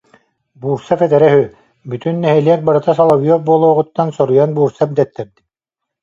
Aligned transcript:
Бурцев 0.61 0.99
этэрэ 1.05 1.27
үһү: 1.29 1.43
«Бүтүн 1.89 2.15
нэһилиэк 2.23 2.61
барыта 2.67 2.91
Соловьев 2.97 3.39
буолуоҕуттан 3.47 4.09
соруйан 4.17 4.51
Бурцев 4.57 4.89
дэттэрдим» 4.97 5.43